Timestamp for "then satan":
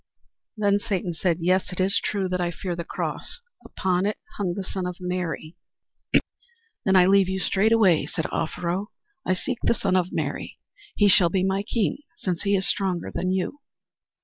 0.57-1.13